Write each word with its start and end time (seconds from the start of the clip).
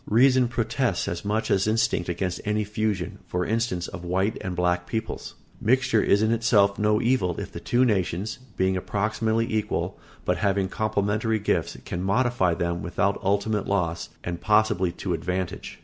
Reason 0.09 0.47
protests 0.47 1.07
as 1.07 1.23
much 1.23 1.51
as 1.51 1.67
instinct 1.67 2.09
against 2.09 2.41
any 2.43 2.63
fusion, 2.63 3.19
for 3.27 3.45
instance, 3.45 3.87
of 3.87 4.03
white 4.03 4.35
and 4.41 4.55
black 4.55 4.87
peoples. 4.87 5.35
Mixture 5.61 6.01
is 6.01 6.23
in 6.23 6.31
itself 6.31 6.79
no 6.79 6.99
evil 6.99 7.39
if 7.39 7.51
the 7.51 7.59
two 7.59 7.85
nations, 7.85 8.39
being 8.57 8.75
approximately 8.75 9.45
equal, 9.53 9.99
but 10.25 10.37
having 10.39 10.69
complementary 10.69 11.37
gifts, 11.37 11.77
can 11.85 12.01
modify 12.01 12.55
them 12.55 12.81
without 12.81 13.19
ultimate 13.21 13.67
loss, 13.67 14.09
and 14.23 14.41
possibly 14.41 14.91
to 14.93 15.13
advantage. 15.13 15.79